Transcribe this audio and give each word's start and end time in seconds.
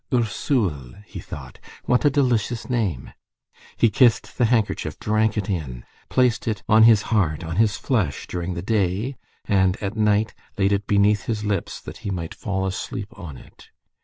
"Ursule!" 0.11 0.95
he 1.05 1.19
thought, 1.19 1.59
"what 1.85 2.03
a 2.05 2.09
delicious 2.09 2.67
name!" 2.67 3.13
He 3.77 3.91
kissed 3.91 4.39
the 4.39 4.45
handkerchief, 4.45 4.97
drank 4.97 5.37
it 5.37 5.47
in, 5.47 5.85
placed 6.09 6.47
it 6.47 6.63
on 6.67 6.81
his 6.85 7.03
heart, 7.13 7.43
on 7.43 7.57
his 7.57 7.77
flesh, 7.77 8.25
during 8.25 8.55
the 8.55 8.63
day, 8.63 9.15
and 9.45 9.77
at 9.77 9.95
night, 9.95 10.33
laid 10.57 10.71
it 10.73 10.87
beneath 10.87 11.25
his 11.25 11.45
lips 11.45 11.79
that 11.79 11.97
he 11.97 12.09
might 12.09 12.33
fall 12.33 12.65
asleep 12.65 13.09
on 13.15 13.37
it. 13.37 13.69